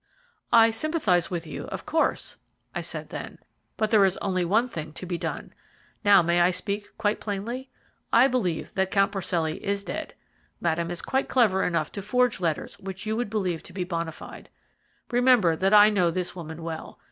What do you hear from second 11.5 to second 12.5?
enough to forge